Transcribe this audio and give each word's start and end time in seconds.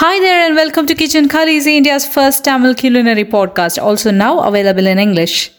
Hi 0.00 0.20
there 0.20 0.42
and 0.46 0.54
welcome 0.54 0.86
to 0.86 0.94
Kitchen 0.94 1.28
Khaleesi, 1.28 1.72
India's 1.76 2.06
first 2.06 2.44
Tamil 2.44 2.76
culinary 2.76 3.24
podcast, 3.24 3.82
also 3.82 4.12
now 4.12 4.38
available 4.38 4.86
in 4.86 4.96
English. 4.96 5.50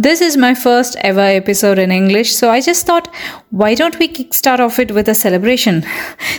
This 0.00 0.20
is 0.20 0.36
my 0.36 0.54
first 0.54 0.94
ever 1.00 1.18
episode 1.18 1.76
in 1.76 1.90
English, 1.90 2.32
so 2.32 2.50
I 2.50 2.60
just 2.60 2.86
thought, 2.86 3.12
why 3.50 3.74
don't 3.74 3.98
we 3.98 4.06
kickstart 4.06 4.60
off 4.60 4.78
it 4.78 4.92
with 4.92 5.08
a 5.08 5.14
celebration? 5.14 5.84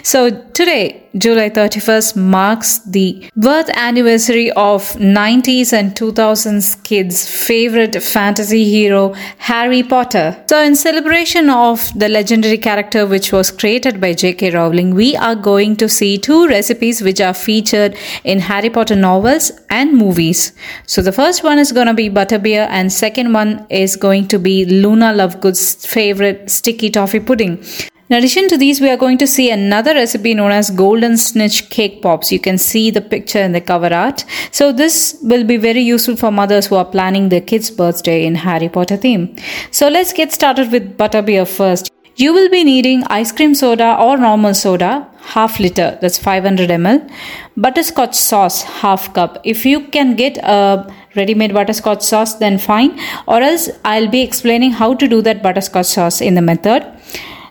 So 0.01 0.29
today, 0.53 1.09
July 1.17 1.49
31st, 1.49 2.15
marks 2.15 2.79
the 2.79 3.29
birth 3.35 3.69
anniversary 3.73 4.51
of 4.51 4.83
90s 4.93 5.73
and 5.73 5.95
2000s 5.95 6.83
kids' 6.83 7.27
favorite 7.27 8.01
fantasy 8.01 8.63
hero, 8.63 9.13
Harry 9.39 9.81
Potter. 9.81 10.41
So, 10.47 10.61
in 10.61 10.75
celebration 10.75 11.49
of 11.49 11.91
the 11.97 12.09
legendary 12.09 12.59
character 12.59 13.07
which 13.07 13.31
was 13.33 13.49
created 13.49 13.99
by 13.99 14.13
J.K. 14.13 14.51
Rowling, 14.51 14.93
we 14.93 15.15
are 15.15 15.35
going 15.35 15.75
to 15.77 15.89
see 15.89 16.17
two 16.17 16.47
recipes 16.47 17.01
which 17.01 17.19
are 17.19 17.33
featured 17.33 17.97
in 18.23 18.39
Harry 18.39 18.69
Potter 18.69 18.95
novels 18.95 19.51
and 19.69 19.97
movies. 19.97 20.53
So, 20.85 21.01
the 21.01 21.11
first 21.11 21.43
one 21.43 21.57
is 21.57 21.71
going 21.71 21.87
to 21.87 21.95
be 21.95 22.09
butterbeer, 22.09 22.67
and 22.69 22.93
second 22.93 23.33
one 23.33 23.48
is 23.69 23.95
going 23.95 24.27
to 24.29 24.39
be 24.39 24.65
Luna 24.65 25.13
Lovegood's 25.13 25.85
favorite 25.85 26.49
sticky 26.49 26.89
toffee 26.89 27.19
pudding. 27.19 27.63
In 28.09 28.17
addition 28.17 28.47
to 28.49 28.57
these, 28.57 28.81
we 28.81 28.89
are 28.89 28.97
going 28.97 29.19
to 29.19 29.27
see 29.27 29.51
another 29.51 29.93
recipe 29.93 30.33
known 30.33 30.51
as 30.51 30.71
Golden 30.71 31.15
Snitch 31.15 31.69
Cake 31.69 32.01
Pops. 32.01 32.31
You 32.31 32.39
can 32.39 32.57
see 32.57 32.89
the 32.89 33.01
picture 33.01 33.39
in 33.39 33.51
the 33.51 33.61
cover 33.61 33.93
art. 33.93 34.25
So 34.51 34.71
this 34.71 35.19
will 35.21 35.43
be 35.43 35.57
very 35.57 35.81
useful 35.81 36.15
for 36.15 36.31
mothers 36.31 36.65
who 36.65 36.75
are 36.75 36.85
planning 36.85 37.29
their 37.29 37.41
kid's 37.41 37.69
birthday 37.69 38.25
in 38.25 38.33
Harry 38.33 38.67
Potter 38.67 38.97
theme. 38.97 39.35
So 39.69 39.89
let's 39.89 40.11
get 40.11 40.31
started 40.31 40.71
with 40.71 40.97
butterbeer 40.97 41.47
first. 41.47 41.91
You 42.15 42.33
will 42.33 42.49
be 42.49 42.63
needing 42.63 43.03
ice 43.05 43.31
cream 43.31 43.53
soda 43.55 43.95
or 43.97 44.17
normal 44.17 44.53
soda, 44.53 45.07
half 45.21 45.59
liter, 45.59 45.97
that's 46.01 46.17
500 46.17 46.69
ml. 46.69 47.09
Butterscotch 47.55 48.15
sauce, 48.15 48.63
half 48.63 49.13
cup. 49.13 49.37
If 49.43 49.65
you 49.65 49.87
can 49.87 50.15
get 50.15 50.37
a 50.39 50.91
ready-made 51.15 51.53
butterscotch 51.53 52.01
sauce, 52.01 52.35
then 52.35 52.57
fine. 52.57 52.99
Or 53.27 53.41
else 53.41 53.69
I'll 53.85 54.07
be 54.07 54.21
explaining 54.21 54.71
how 54.71 54.93
to 54.93 55.07
do 55.07 55.21
that 55.23 55.41
butterscotch 55.41 55.87
sauce 55.87 56.21
in 56.21 56.35
the 56.35 56.41
method. 56.41 56.85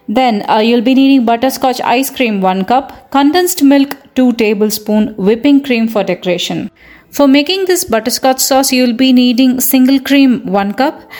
Then 0.08 0.48
uh, 0.48 0.58
you'll 0.58 0.82
be 0.82 0.94
needing 0.94 1.26
butterscotch 1.26 1.80
ice 1.82 2.10
cream 2.10 2.40
1 2.40 2.64
cup, 2.64 3.10
condensed 3.10 3.62
milk 3.62 3.96
2 4.14 4.32
tablespoon, 4.34 5.14
whipping 5.16 5.62
cream 5.62 5.86
for 5.86 6.02
decoration. 6.02 6.70
For 7.10 7.28
making 7.28 7.66
this 7.66 7.84
butterscotch 7.84 8.38
sauce, 8.38 8.72
you'll 8.72 8.96
be 8.96 9.12
needing 9.12 9.60
single 9.60 10.00
cream 10.00 10.46
1 10.46 10.74
cup, 10.74 11.10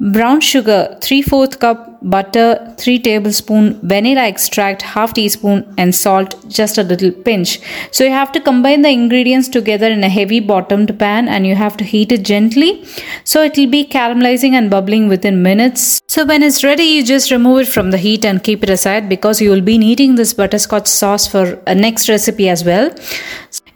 brown 0.00 0.40
sugar 0.40 0.96
3 1.00 1.22
4 1.22 1.48
cup, 1.48 1.98
butter 2.02 2.74
3 2.78 2.98
tablespoon, 3.00 3.80
vanilla 3.82 4.22
extract 4.22 4.82
half 4.82 5.12
teaspoon 5.12 5.74
and 5.76 5.94
salt 5.94 6.36
just 6.48 6.78
a 6.78 6.84
little 6.84 7.10
pinch. 7.10 7.60
So 7.90 8.04
you 8.04 8.10
have 8.10 8.30
to 8.32 8.40
combine 8.40 8.82
the 8.82 8.90
ingredients 8.90 9.48
together 9.48 9.88
in 9.88 10.04
a 10.04 10.08
heavy 10.08 10.38
bottomed 10.38 10.96
pan 10.98 11.28
and 11.28 11.46
you 11.46 11.56
have 11.56 11.76
to 11.78 11.84
heat 11.84 12.12
it 12.12 12.22
gently 12.22 12.84
so 13.24 13.42
it 13.42 13.56
will 13.56 13.70
be 13.70 13.84
caramelizing 13.84 14.52
and 14.52 14.70
bubbling 14.70 15.08
within 15.08 15.42
minutes. 15.42 16.00
So 16.06 16.24
when 16.24 16.42
it's 16.42 16.62
ready 16.62 16.84
you 16.84 17.04
just 17.04 17.32
remove 17.32 17.62
it 17.62 17.68
from 17.68 17.90
the 17.90 17.98
heat 17.98 18.24
and 18.24 18.42
keep 18.42 18.62
it 18.62 18.70
aside 18.70 19.08
because 19.08 19.40
you 19.40 19.50
will 19.50 19.60
be 19.60 19.78
needing 19.78 20.14
this 20.14 20.32
butterscotch 20.32 20.86
sauce 20.86 21.26
for 21.26 21.60
a 21.66 21.74
next 21.74 22.08
recipe 22.08 22.48
as 22.48 22.64
well. 22.64 22.94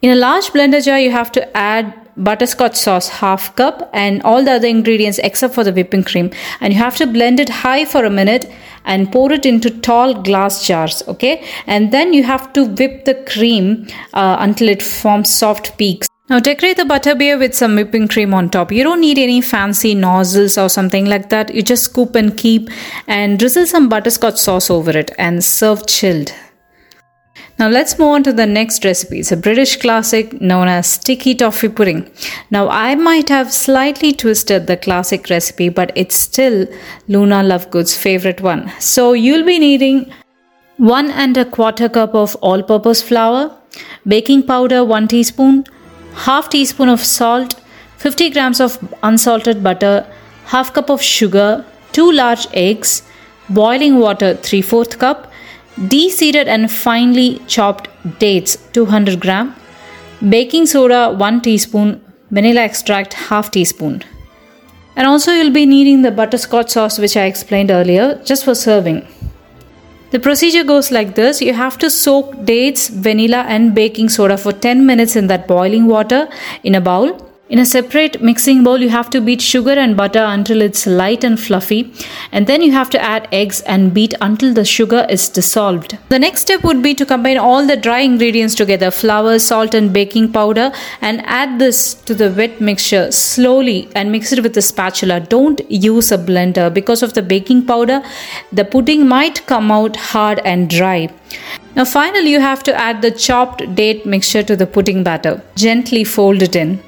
In 0.03 0.11
a 0.11 0.17
large 0.17 0.47
blender 0.47 0.85
jar 0.85 1.01
you 1.01 1.11
have 1.11 1.33
to 1.33 1.57
add 1.57 2.02
butterscotch 2.17 2.77
sauce 2.77 3.09
half 3.09 3.55
cup 3.57 3.89
and 3.93 4.23
all 4.23 4.45
the 4.45 4.53
other 4.53 4.69
ingredients 4.69 5.19
except 5.23 5.55
for 5.55 5.65
the 5.65 5.73
whipping 5.73 6.05
cream 6.05 6.31
and 6.61 6.73
you 6.73 6.79
have 6.79 6.97
to 6.97 7.07
blend 7.07 7.41
it 7.41 7.49
high 7.49 7.85
for 7.85 8.05
a 8.05 8.11
minute 8.11 8.51
and 8.85 9.11
pour 9.13 9.33
it 9.33 9.47
into 9.47 9.71
tall 9.81 10.15
glass 10.23 10.67
jars 10.67 11.03
okay 11.09 11.45
and 11.67 11.93
then 11.93 12.13
you 12.13 12.23
have 12.23 12.53
to 12.53 12.65
whip 12.65 13.05
the 13.05 13.15
cream 13.33 13.87
uh, 14.15 14.37
until 14.41 14.69
it 14.69 14.83
forms 14.83 15.31
soft 15.31 15.77
peaks 15.79 16.09
now 16.29 16.39
decorate 16.39 16.77
the 16.77 16.85
butterbeer 16.85 17.39
with 17.39 17.55
some 17.55 17.75
whipping 17.75 18.07
cream 18.09 18.33
on 18.33 18.49
top. 18.49 18.73
You 18.73 18.85
don't 18.85 19.01
need 19.01 19.19
any 19.19 19.43
fancy 19.43 19.95
nozzles 19.95 20.57
or 20.57 20.71
something 20.71 21.05
like 21.05 21.29
that. 21.31 21.55
You 21.55 21.63
just 21.63 21.85
scoop 21.85 22.15
and 22.15 22.35
keep 22.39 22.71
and 23.07 23.39
drizzle 23.39 23.67
some 23.67 23.91
butterscotch 23.91 24.39
sauce 24.39 24.71
over 24.71 24.97
it 24.97 25.11
and 25.19 25.45
serve 25.45 25.87
chilled. 25.87 26.33
Now 27.63 27.69
let's 27.69 27.97
move 27.97 28.09
on 28.09 28.25
to 28.25 28.33
the 28.33 28.45
next 28.45 28.85
recipe. 28.85 29.21
It's 29.21 29.31
a 29.31 29.37
British 29.37 29.77
classic 29.77 30.41
known 30.41 30.67
as 30.67 30.89
sticky 30.89 31.37
toffee 31.37 31.69
pudding. 31.69 32.11
Now 32.51 32.69
I 32.69 32.97
might 32.97 33.29
have 33.29 33.53
slightly 33.53 34.13
twisted 34.13 34.67
the 34.67 34.77
classic 34.77 35.31
recipe, 35.31 35.69
but 35.69 35.93
it's 35.95 36.17
still 36.17 36.67
Luna 37.07 37.45
Lovegood's 37.45 37.97
favorite 37.97 38.41
one. 38.41 38.73
So 38.81 39.13
you'll 39.13 39.47
be 39.47 39.61
needing 39.61 40.13
one 40.79 41.13
and 41.13 41.37
a 41.37 41.45
quarter 41.45 41.89
cup 41.89 42.17
of 42.17 42.35
all-purpose 42.41 43.01
flour, 43.01 43.57
baking 44.09 44.43
powder 44.43 44.85
1 44.85 45.07
teaspoon, 45.07 45.65
half 46.27 46.51
teaspoon 46.51 46.89
of 46.89 46.99
salt, 46.99 47.55
50 47.99 48.31
grams 48.31 48.61
of 48.61 48.77
unsalted 49.05 49.63
butter, 49.63 50.05
half 50.47 50.75
cup 50.75 50.91
of 50.91 51.01
sugar, 51.01 51.65
2 51.93 52.11
large 52.11 52.49
eggs, 52.55 53.05
boiling 53.49 54.01
water 54.01 54.35
3 54.35 54.63
4 54.63 54.85
cup, 55.07 55.32
de-seeded 55.89 56.49
and 56.49 56.71
finely 56.71 57.41
chopped 57.47 57.89
dates 58.19 58.57
200 58.73 59.21
gram, 59.21 59.55
baking 60.29 60.67
soda 60.67 61.13
1 61.13 61.41
teaspoon, 61.41 62.01
vanilla 62.31 62.61
extract 62.61 63.15
half 63.15 63.51
teaspoon. 63.51 64.03
And 64.97 65.07
also 65.07 65.33
you'll 65.33 65.53
be 65.53 65.67
needing 65.67 66.03
the 66.03 66.11
butterscotch 66.11 66.71
sauce 66.71 66.99
which 66.99 67.17
I 67.17 67.25
explained 67.25 67.71
earlier 67.71 68.21
just 68.25 68.45
for 68.45 68.55
serving. 68.55 69.07
The 70.11 70.21
procedure 70.21 70.63
goes 70.63 70.91
like 70.91 71.15
this 71.15 71.41
you 71.41 71.55
have 71.55 71.79
to 71.79 71.89
soak 71.89 72.45
dates, 72.45 72.89
vanilla, 72.89 73.45
and 73.49 73.75
baking 73.75 74.11
soda 74.11 74.37
for 74.37 74.53
10 74.53 74.85
minutes 74.85 75.17
in 75.17 75.27
that 75.29 75.49
boiling 75.49 75.87
water 75.87 76.29
in 76.63 76.75
a 76.75 76.81
bowl. 76.83 77.32
In 77.53 77.59
a 77.59 77.67
separate 77.67 78.23
mixing 78.23 78.65
bowl, 78.65 78.79
you 78.81 78.89
have 78.89 79.11
to 79.11 79.21
beat 79.21 79.43
sugar 79.43 79.73
and 79.73 79.95
butter 79.95 80.21
until 80.21 80.63
it's 80.63 80.87
light 80.87 81.23
and 81.23 81.39
fluffy, 81.39 81.93
and 82.33 82.47
then 82.47 82.63
you 82.63 82.73
have 82.73 82.89
to 82.89 82.99
add 82.99 83.29
eggs 83.31 83.61
and 83.73 83.93
beat 83.93 84.15
until 84.23 84.55
the 84.55 84.65
sugar 84.65 85.05
is 85.11 85.29
dissolved. 85.29 85.99
The 86.09 86.19
next 86.19 86.41
step 86.41 86.65
would 86.65 86.83
be 86.83 86.95
to 86.95 87.05
combine 87.05 87.37
all 87.37 87.67
the 87.67 87.77
dry 87.77 87.99
ingredients 87.99 88.55
together 88.55 88.91
flour, 88.91 89.39
salt, 89.39 89.75
and 89.75 89.93
baking 89.93 90.33
powder 90.33 90.73
and 91.03 91.21
add 91.27 91.59
this 91.59 91.93
to 92.07 92.15
the 92.15 92.31
wet 92.31 92.59
mixture 92.59 93.13
slowly 93.13 93.91
and 93.95 94.11
mix 94.11 94.33
it 94.33 94.43
with 94.43 94.57
a 94.57 94.63
spatula. 94.63 95.21
Don't 95.21 95.61
use 95.71 96.11
a 96.11 96.17
blender 96.17 96.73
because 96.73 97.03
of 97.03 97.13
the 97.13 97.23
baking 97.23 97.67
powder, 97.67 98.03
the 98.51 98.65
pudding 98.65 99.07
might 99.07 99.45
come 99.45 99.71
out 99.71 99.97
hard 99.97 100.39
and 100.47 100.71
dry. 100.71 101.11
Now, 101.77 101.85
finally, 101.85 102.31
you 102.31 102.41
have 102.41 102.63
to 102.63 102.75
add 102.75 103.03
the 103.03 103.11
chopped 103.11 103.75
date 103.75 104.07
mixture 104.07 104.43
to 104.43 104.57
the 104.57 104.67
pudding 104.67 105.05
batter. 105.05 105.43
Gently 105.55 106.03
fold 106.03 106.41
it 106.41 106.57
in. 106.57 106.83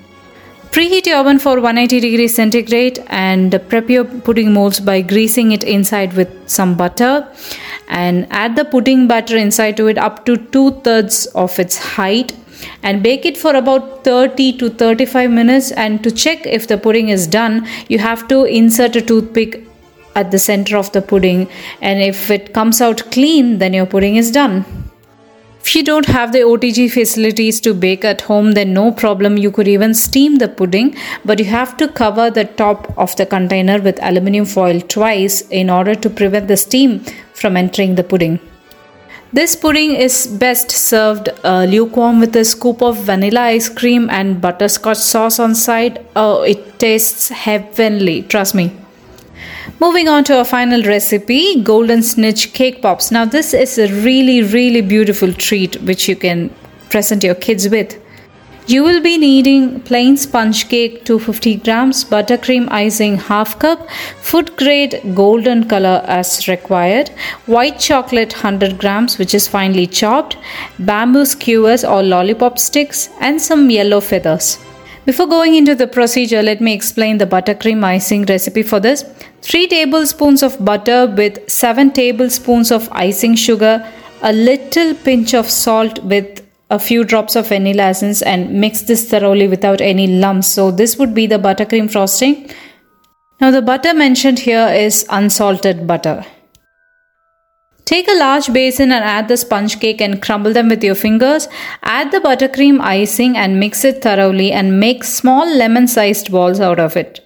Preheat 0.74 1.06
your 1.06 1.18
oven 1.18 1.38
for 1.38 1.60
180 1.60 2.00
degrees 2.00 2.34
centigrade 2.34 2.98
and 3.06 3.52
prep 3.68 3.88
your 3.88 4.04
pudding 4.04 4.52
molds 4.52 4.80
by 4.80 5.02
greasing 5.02 5.52
it 5.52 5.62
inside 5.62 6.14
with 6.14 6.28
some 6.50 6.76
butter. 6.76 7.28
And 7.86 8.26
add 8.30 8.56
the 8.56 8.64
pudding 8.64 9.06
batter 9.06 9.36
inside 9.36 9.76
to 9.76 9.86
it 9.86 9.98
up 9.98 10.26
to 10.26 10.36
two 10.36 10.72
thirds 10.80 11.26
of 11.26 11.56
its 11.60 11.78
height. 11.78 12.36
And 12.82 13.04
bake 13.04 13.24
it 13.24 13.38
for 13.38 13.54
about 13.54 14.02
30 14.02 14.58
to 14.58 14.68
35 14.68 15.30
minutes. 15.30 15.70
And 15.70 16.02
to 16.02 16.10
check 16.10 16.44
if 16.44 16.66
the 16.66 16.76
pudding 16.76 17.08
is 17.08 17.28
done 17.28 17.68
you 17.86 18.00
have 18.00 18.26
to 18.26 18.42
insert 18.42 18.96
a 18.96 19.00
toothpick 19.00 19.64
at 20.16 20.32
the 20.32 20.40
center 20.40 20.76
of 20.76 20.90
the 20.90 21.02
pudding. 21.02 21.48
And 21.82 22.02
if 22.02 22.32
it 22.32 22.52
comes 22.52 22.80
out 22.80 23.12
clean 23.12 23.58
then 23.58 23.74
your 23.74 23.86
pudding 23.86 24.16
is 24.16 24.32
done 24.32 24.83
if 25.64 25.74
you 25.74 25.82
don't 25.82 26.04
have 26.04 26.32
the 26.32 26.40
OTG 26.40 26.92
facilities 26.92 27.58
to 27.58 27.72
bake 27.72 28.04
at 28.04 28.20
home, 28.20 28.52
then 28.52 28.74
no 28.74 28.92
problem. 28.92 29.38
You 29.38 29.50
could 29.50 29.66
even 29.66 29.94
steam 29.94 30.36
the 30.36 30.46
pudding, 30.46 30.94
but 31.24 31.38
you 31.38 31.46
have 31.46 31.78
to 31.78 31.88
cover 31.88 32.30
the 32.30 32.44
top 32.44 32.92
of 32.98 33.16
the 33.16 33.24
container 33.24 33.80
with 33.80 33.98
aluminum 34.02 34.44
foil 34.44 34.82
twice 34.82 35.40
in 35.48 35.70
order 35.70 35.94
to 35.94 36.10
prevent 36.10 36.48
the 36.48 36.58
steam 36.58 36.98
from 37.32 37.56
entering 37.56 37.94
the 37.94 38.04
pudding. 38.04 38.40
This 39.32 39.56
pudding 39.56 39.94
is 39.94 40.26
best 40.26 40.70
served 40.70 41.30
uh, 41.44 41.64
lukewarm 41.64 42.20
with 42.20 42.36
a 42.36 42.44
scoop 42.44 42.82
of 42.82 42.98
vanilla 42.98 43.40
ice 43.40 43.70
cream 43.70 44.10
and 44.10 44.42
butterscotch 44.42 44.98
sauce 44.98 45.38
on 45.38 45.54
side. 45.54 46.04
Oh, 46.14 46.42
it 46.42 46.78
tastes 46.78 47.30
heavenly, 47.30 48.22
trust 48.22 48.54
me. 48.54 48.83
Moving 49.80 50.08
on 50.08 50.24
to 50.24 50.38
our 50.38 50.44
final 50.44 50.82
recipe, 50.82 51.62
golden 51.62 52.02
snitch 52.02 52.52
cake 52.52 52.80
pops. 52.82 53.10
Now 53.10 53.24
this 53.24 53.52
is 53.54 53.78
a 53.78 53.88
really 54.02 54.42
really 54.42 54.80
beautiful 54.80 55.32
treat 55.32 55.80
which 55.82 56.08
you 56.08 56.16
can 56.16 56.50
present 56.90 57.24
your 57.24 57.34
kids 57.34 57.68
with. 57.68 58.00
You 58.66 58.82
will 58.82 59.02
be 59.02 59.18
needing 59.18 59.80
plain 59.80 60.16
sponge 60.16 60.70
cake 60.70 61.04
250 61.04 61.56
grams, 61.56 62.02
buttercream 62.02 62.70
icing 62.70 63.18
half 63.18 63.58
cup, 63.58 63.90
food 64.22 64.56
grade 64.56 65.02
golden 65.14 65.68
color 65.68 66.02
as 66.06 66.48
required, 66.48 67.10
white 67.44 67.78
chocolate 67.78 68.32
100 68.32 68.78
grams 68.78 69.18
which 69.18 69.34
is 69.34 69.46
finely 69.46 69.86
chopped, 69.86 70.38
bamboo 70.78 71.26
skewers 71.26 71.84
or 71.84 72.02
lollipop 72.02 72.58
sticks 72.58 73.10
and 73.20 73.38
some 73.38 73.68
yellow 73.68 74.00
feathers. 74.00 74.58
Before 75.04 75.26
going 75.26 75.54
into 75.54 75.74
the 75.74 75.86
procedure, 75.86 76.42
let 76.42 76.62
me 76.62 76.72
explain 76.72 77.18
the 77.18 77.26
buttercream 77.26 77.84
icing 77.84 78.24
recipe 78.24 78.62
for 78.62 78.80
this. 78.80 79.04
3 79.42 79.66
tablespoons 79.68 80.42
of 80.42 80.64
butter 80.64 81.06
with 81.06 81.50
7 81.50 81.90
tablespoons 81.90 82.72
of 82.72 82.88
icing 82.92 83.34
sugar, 83.34 83.86
a 84.22 84.32
little 84.32 84.94
pinch 84.94 85.34
of 85.34 85.50
salt 85.50 86.02
with 86.04 86.40
a 86.70 86.78
few 86.78 87.04
drops 87.04 87.36
of 87.36 87.48
vanilla 87.48 87.82
essence 87.82 88.22
and 88.22 88.58
mix 88.58 88.80
this 88.82 89.06
thoroughly 89.10 89.46
without 89.46 89.82
any 89.82 90.06
lumps. 90.06 90.48
So 90.48 90.70
this 90.70 90.96
would 90.96 91.12
be 91.12 91.26
the 91.26 91.38
buttercream 91.38 91.92
frosting. 91.92 92.50
Now 93.42 93.50
the 93.50 93.60
butter 93.60 93.92
mentioned 93.92 94.38
here 94.38 94.68
is 94.68 95.04
unsalted 95.10 95.86
butter. 95.86 96.24
Take 97.84 98.08
a 98.08 98.18
large 98.18 98.52
basin 98.52 98.92
and 98.92 99.04
add 99.04 99.28
the 99.28 99.36
sponge 99.36 99.78
cake 99.78 100.00
and 100.00 100.22
crumble 100.22 100.52
them 100.52 100.68
with 100.68 100.82
your 100.82 100.94
fingers. 100.94 101.48
Add 101.82 102.12
the 102.12 102.18
buttercream 102.18 102.80
icing 102.80 103.36
and 103.36 103.60
mix 103.60 103.84
it 103.84 104.02
thoroughly 104.02 104.52
and 104.52 104.80
make 104.80 105.04
small 105.04 105.46
lemon 105.46 105.86
sized 105.86 106.32
balls 106.32 106.60
out 106.60 106.80
of 106.80 106.96
it. 106.96 107.23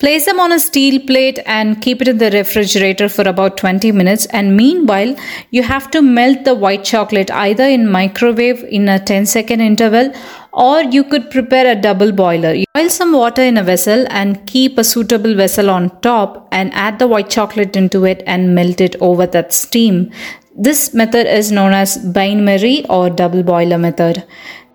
Place 0.00 0.24
them 0.24 0.40
on 0.40 0.50
a 0.50 0.58
steel 0.58 0.98
plate 1.06 1.38
and 1.44 1.82
keep 1.82 2.00
it 2.00 2.08
in 2.08 2.16
the 2.16 2.30
refrigerator 2.30 3.06
for 3.06 3.28
about 3.28 3.58
20 3.58 3.92
minutes. 3.92 4.24
And 4.26 4.56
meanwhile, 4.56 5.14
you 5.50 5.62
have 5.62 5.90
to 5.90 6.00
melt 6.00 6.44
the 6.44 6.54
white 6.54 6.84
chocolate 6.84 7.30
either 7.30 7.64
in 7.64 7.86
microwave 7.86 8.64
in 8.64 8.88
a 8.88 8.98
10 8.98 9.26
second 9.26 9.60
interval 9.60 10.10
or 10.54 10.80
you 10.80 11.04
could 11.04 11.30
prepare 11.30 11.70
a 11.70 11.78
double 11.78 12.12
boiler. 12.12 12.54
You 12.54 12.64
boil 12.72 12.88
some 12.88 13.12
water 13.12 13.42
in 13.42 13.58
a 13.58 13.62
vessel 13.62 14.06
and 14.08 14.46
keep 14.46 14.78
a 14.78 14.84
suitable 14.84 15.34
vessel 15.34 15.68
on 15.68 15.90
top 16.00 16.48
and 16.50 16.72
add 16.72 16.98
the 16.98 17.06
white 17.06 17.28
chocolate 17.28 17.76
into 17.76 18.06
it 18.06 18.22
and 18.26 18.54
melt 18.54 18.80
it 18.80 18.96
over 19.02 19.26
that 19.26 19.52
steam. 19.52 20.10
This 20.56 20.94
method 20.94 21.26
is 21.26 21.52
known 21.52 21.72
as 21.72 21.98
bain 21.98 22.44
marie 22.44 22.84
or 22.88 23.10
double 23.10 23.42
boiler 23.42 23.78
method. 23.78 24.24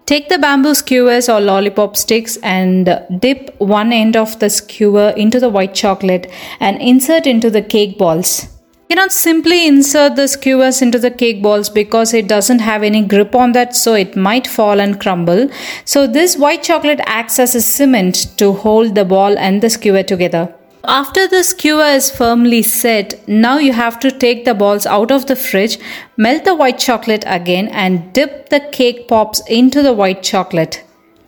Take 0.05 0.29
the 0.29 0.37
bamboo 0.37 0.75
skewers 0.75 1.27
or 1.27 1.41
lollipop 1.41 1.97
sticks 1.97 2.37
and 2.43 3.01
dip 3.19 3.55
one 3.57 3.91
end 3.91 4.15
of 4.15 4.37
the 4.37 4.51
skewer 4.51 5.09
into 5.17 5.39
the 5.39 5.49
white 5.49 5.73
chocolate 5.73 6.31
and 6.59 6.79
insert 6.79 7.25
into 7.25 7.49
the 7.49 7.63
cake 7.63 7.97
balls. 7.97 8.43
You 8.87 8.97
cannot 8.97 9.11
simply 9.11 9.65
insert 9.65 10.15
the 10.15 10.27
skewers 10.27 10.83
into 10.83 10.99
the 10.99 11.09
cake 11.09 11.41
balls 11.41 11.71
because 11.71 12.13
it 12.13 12.27
doesn't 12.27 12.59
have 12.59 12.83
any 12.83 13.03
grip 13.03 13.33
on 13.33 13.53
that 13.53 13.75
so 13.75 13.95
it 13.95 14.15
might 14.15 14.45
fall 14.45 14.79
and 14.79 15.01
crumble. 15.01 15.49
So 15.85 16.05
this 16.05 16.37
white 16.37 16.61
chocolate 16.61 17.01
acts 17.07 17.39
as 17.39 17.55
a 17.55 17.61
cement 17.61 18.37
to 18.37 18.53
hold 18.53 18.93
the 18.93 19.05
ball 19.05 19.35
and 19.39 19.63
the 19.63 19.71
skewer 19.71 20.03
together. 20.03 20.53
After 20.87 21.27
the 21.27 21.43
skewer 21.43 21.85
is 21.85 22.11
firmly 22.11 22.61
set, 22.61 23.27
now 23.27 23.57
you 23.57 23.73
have 23.73 23.99
to 24.01 24.11
take 24.11 24.45
the 24.45 24.53
balls 24.53 24.85
out 24.85 25.11
of 25.11 25.25
the 25.25 25.35
fridge, 25.35 25.79
melt 26.15 26.43
the 26.43 26.53
white 26.53 26.77
chocolate 26.77 27.23
again 27.25 27.69
and 27.69 28.13
dip 28.13 28.49
the 28.49 28.59
cake 28.71 29.07
pops 29.07 29.41
into 29.47 29.81
the 29.81 29.93
white 29.93 30.21
chocolate. 30.21 30.83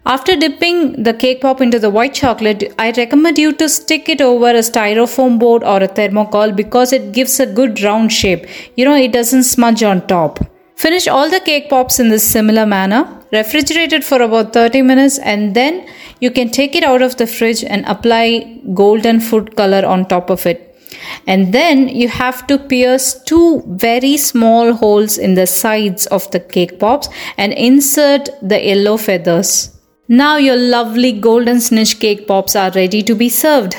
After 0.05 0.35
dipping 0.35 1.01
the 1.01 1.13
cake 1.13 1.41
pop 1.41 1.59
into 1.59 1.79
the 1.79 1.89
white 1.89 2.13
chocolate, 2.13 2.71
I 2.77 2.91
recommend 2.91 3.39
you 3.39 3.51
to 3.53 3.67
stick 3.67 4.07
it 4.09 4.21
over 4.21 4.49
a 4.49 4.59
styrofoam 4.59 5.39
board 5.39 5.63
or 5.63 5.77
a 5.77 5.87
thermocol 5.87 6.55
because 6.55 6.93
it 6.93 7.11
gives 7.11 7.39
a 7.39 7.47
good 7.47 7.81
round 7.81 8.13
shape. 8.13 8.45
You 8.75 8.85
know, 8.85 8.95
it 8.95 9.11
doesn't 9.11 9.43
smudge 9.43 9.81
on 9.81 10.05
top. 10.05 10.39
Finish 10.77 11.07
all 11.07 11.27
the 11.27 11.39
cake 11.39 11.69
pops 11.69 11.99
in 11.99 12.09
this 12.09 12.23
similar 12.23 12.63
manner. 12.63 13.03
Refrigerate 13.33 13.93
it 13.93 14.03
for 14.03 14.21
about 14.21 14.53
30 14.53 14.83
minutes 14.83 15.17
and 15.17 15.55
then 15.55 15.87
you 16.19 16.29
can 16.29 16.51
take 16.51 16.75
it 16.75 16.83
out 16.83 17.01
of 17.01 17.17
the 17.17 17.25
fridge 17.25 17.63
and 17.63 17.83
apply 17.87 18.61
golden 18.75 19.19
food 19.19 19.55
color 19.55 19.83
on 19.83 20.05
top 20.07 20.29
of 20.29 20.45
it. 20.45 20.63
And 21.25 21.51
then 21.51 21.87
you 21.89 22.07
have 22.09 22.45
to 22.45 22.59
pierce 22.59 23.19
two 23.23 23.63
very 23.65 24.17
small 24.17 24.73
holes 24.73 25.17
in 25.17 25.33
the 25.33 25.47
sides 25.47 26.05
of 26.07 26.29
the 26.29 26.39
cake 26.39 26.79
pops 26.79 27.09
and 27.37 27.53
insert 27.53 28.29
the 28.43 28.63
yellow 28.63 28.97
feathers. 28.97 29.75
Now 30.07 30.37
your 30.37 30.57
lovely 30.57 31.11
golden 31.11 31.59
snitch 31.59 31.99
cake 31.99 32.27
pops 32.27 32.55
are 32.55 32.69
ready 32.71 33.01
to 33.01 33.15
be 33.15 33.29
served. 33.29 33.75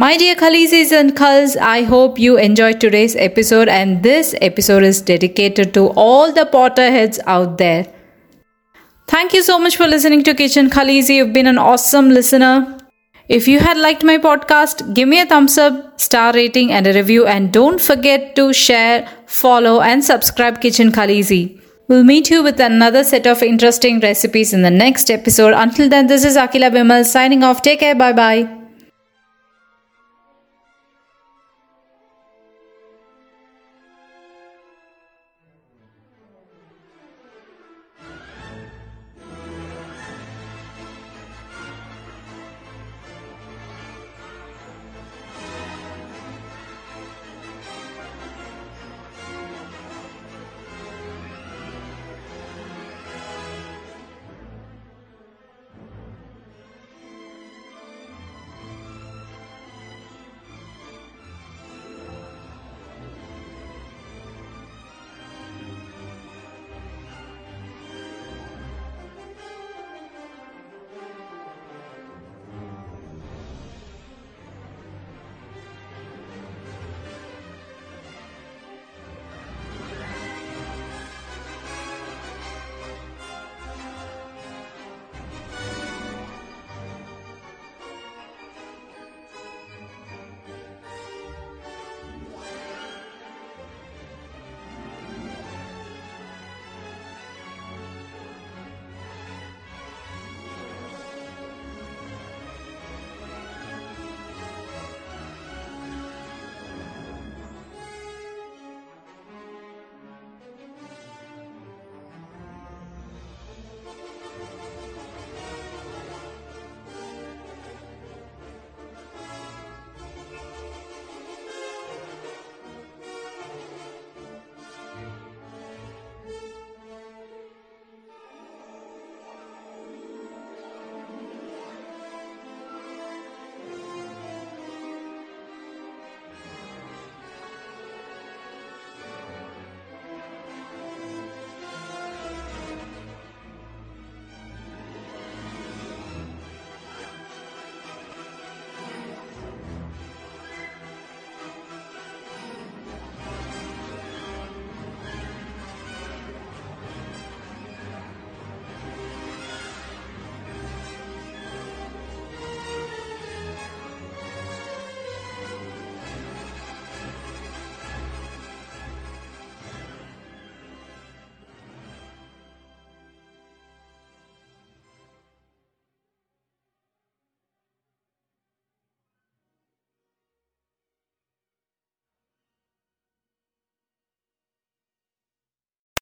My 0.00 0.16
dear 0.16 0.36
Khaleesis 0.36 0.92
and 0.92 1.16
Khals, 1.16 1.56
I 1.56 1.82
hope 1.82 2.20
you 2.20 2.36
enjoyed 2.38 2.80
today's 2.80 3.16
episode 3.16 3.66
and 3.68 4.00
this 4.00 4.32
episode 4.40 4.84
is 4.84 5.00
dedicated 5.00 5.74
to 5.74 5.88
all 6.02 6.32
the 6.32 6.44
Potterheads 6.44 7.18
out 7.26 7.58
there. 7.58 7.92
Thank 9.08 9.32
you 9.32 9.42
so 9.42 9.58
much 9.58 9.76
for 9.76 9.88
listening 9.88 10.22
to 10.22 10.34
Kitchen 10.34 10.70
Khaleesi. 10.70 11.16
You've 11.16 11.32
been 11.32 11.48
an 11.48 11.58
awesome 11.58 12.10
listener. 12.10 12.78
If 13.28 13.48
you 13.48 13.58
had 13.58 13.76
liked 13.76 14.04
my 14.04 14.18
podcast, 14.18 14.94
give 14.94 15.08
me 15.08 15.20
a 15.20 15.26
thumbs 15.26 15.58
up, 15.58 16.00
star 16.00 16.32
rating, 16.32 16.70
and 16.70 16.86
a 16.86 16.92
review. 16.92 17.26
And 17.26 17.52
don't 17.52 17.80
forget 17.80 18.36
to 18.36 18.52
share, 18.52 19.08
follow, 19.26 19.80
and 19.80 20.04
subscribe 20.04 20.60
Kitchen 20.60 20.92
Khaleesi. 20.92 21.60
We'll 21.88 22.04
meet 22.04 22.30
you 22.30 22.44
with 22.44 22.60
another 22.60 23.02
set 23.02 23.26
of 23.26 23.42
interesting 23.42 23.98
recipes 23.98 24.52
in 24.52 24.62
the 24.62 24.70
next 24.70 25.10
episode. 25.10 25.54
Until 25.54 25.88
then, 25.88 26.06
this 26.06 26.24
is 26.24 26.36
Akila 26.36 26.70
Bimal 26.70 27.04
signing 27.04 27.42
off. 27.42 27.62
Take 27.62 27.80
care. 27.80 27.96
Bye 27.96 28.12
bye. 28.12 28.57